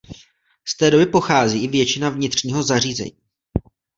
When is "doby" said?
0.91-1.05